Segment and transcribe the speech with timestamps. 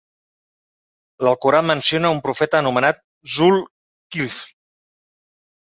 [1.27, 3.05] L'Alcorà menciona un profeta anomenat
[3.37, 4.45] Zul-Kifl.